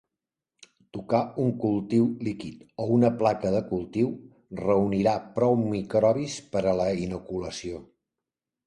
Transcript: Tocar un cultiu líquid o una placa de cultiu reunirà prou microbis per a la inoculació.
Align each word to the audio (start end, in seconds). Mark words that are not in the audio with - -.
Tocar 0.95 1.19
un 1.43 1.51
cultiu 1.63 2.07
líquid 2.29 2.63
o 2.85 2.89
una 2.95 3.13
placa 3.21 3.53
de 3.57 3.61
cultiu 3.75 4.11
reunirà 4.65 5.15
prou 5.37 5.59
microbis 5.71 6.41
per 6.57 6.69
a 6.75 6.77
la 6.83 6.91
inoculació. 7.07 7.87